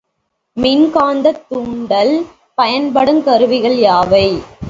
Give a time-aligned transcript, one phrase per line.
[0.57, 2.13] மின்காந்தத் தூண்டல்
[2.57, 4.25] பயன்படுங் கருவிகள் யாவை?